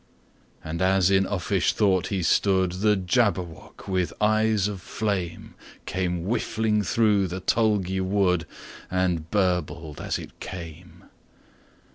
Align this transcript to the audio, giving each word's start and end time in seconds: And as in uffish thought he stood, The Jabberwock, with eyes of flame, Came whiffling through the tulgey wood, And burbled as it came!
And 0.63 0.81
as 0.81 1.11
in 1.11 1.25
uffish 1.27 1.73
thought 1.73 2.07
he 2.07 2.23
stood, 2.23 2.71
The 2.81 2.95
Jabberwock, 2.95 3.87
with 3.87 4.11
eyes 4.19 4.67
of 4.67 4.81
flame, 4.81 5.53
Came 5.85 6.23
whiffling 6.23 6.81
through 6.81 7.27
the 7.27 7.39
tulgey 7.39 8.01
wood, 8.01 8.47
And 8.89 9.29
burbled 9.29 10.01
as 10.01 10.17
it 10.17 10.39
came! 10.39 11.03